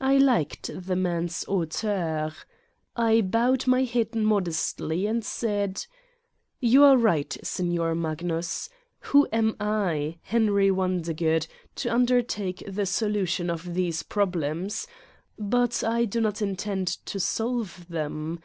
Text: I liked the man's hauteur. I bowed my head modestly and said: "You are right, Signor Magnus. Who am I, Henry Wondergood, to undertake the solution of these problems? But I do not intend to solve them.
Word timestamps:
I 0.00 0.16
liked 0.16 0.70
the 0.86 0.96
man's 0.96 1.44
hauteur. 1.44 2.32
I 2.96 3.20
bowed 3.20 3.66
my 3.66 3.84
head 3.84 4.14
modestly 4.14 5.04
and 5.04 5.22
said: 5.22 5.84
"You 6.58 6.84
are 6.84 6.96
right, 6.96 7.36
Signor 7.42 7.94
Magnus. 7.94 8.70
Who 9.00 9.28
am 9.30 9.54
I, 9.60 10.16
Henry 10.22 10.70
Wondergood, 10.70 11.48
to 11.74 11.92
undertake 11.92 12.64
the 12.66 12.86
solution 12.86 13.50
of 13.50 13.74
these 13.74 14.02
problems? 14.02 14.86
But 15.38 15.84
I 15.84 16.06
do 16.06 16.22
not 16.22 16.40
intend 16.40 16.86
to 17.04 17.20
solve 17.20 17.84
them. 17.90 18.40